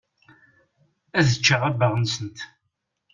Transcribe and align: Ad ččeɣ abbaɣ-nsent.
Ad 1.19 1.27
ččeɣ 1.39 1.61
abbaɣ-nsent. 1.69 2.37